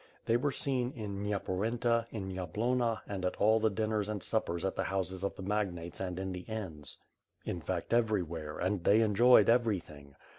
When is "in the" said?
6.19-6.39